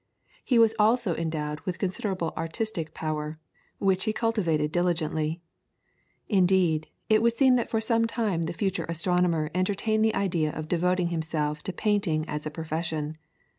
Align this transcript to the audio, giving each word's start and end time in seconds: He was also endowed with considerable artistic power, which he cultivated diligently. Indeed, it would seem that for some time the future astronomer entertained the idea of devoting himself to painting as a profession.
He 0.43 0.57
was 0.57 0.73
also 0.79 1.15
endowed 1.15 1.59
with 1.59 1.77
considerable 1.77 2.33
artistic 2.35 2.95
power, 2.95 3.37
which 3.77 4.05
he 4.05 4.13
cultivated 4.13 4.71
diligently. 4.71 5.43
Indeed, 6.27 6.87
it 7.07 7.21
would 7.21 7.37
seem 7.37 7.53
that 7.57 7.69
for 7.69 7.79
some 7.81 8.07
time 8.07 8.41
the 8.41 8.51
future 8.53 8.87
astronomer 8.89 9.51
entertained 9.53 10.03
the 10.03 10.15
idea 10.15 10.53
of 10.53 10.67
devoting 10.67 11.09
himself 11.09 11.61
to 11.65 11.71
painting 11.71 12.25
as 12.27 12.47
a 12.47 12.49
profession. 12.49 13.15